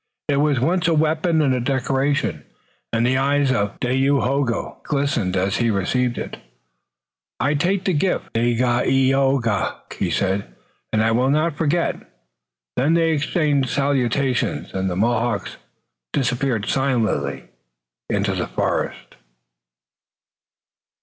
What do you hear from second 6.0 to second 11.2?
it. "I take the gift, Dagaeoga," he said, "and I